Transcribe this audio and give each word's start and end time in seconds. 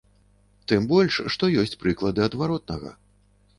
Тым 0.71 0.87
больш 0.91 1.17
што 1.35 1.51
ёсць 1.65 1.77
прыклады 1.85 2.25
адваротнага. 2.31 2.89